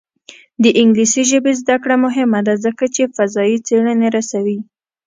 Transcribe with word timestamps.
د 0.63 0.65
انګلیسي 0.81 1.23
ژبې 1.31 1.53
زده 1.61 1.75
کړه 1.83 1.95
مهمه 2.05 2.39
ده 2.47 2.53
ځکه 2.65 2.85
چې 2.95 3.11
فضايي 3.15 3.57
څېړنې 3.67 4.07
رسوي. 4.17 4.57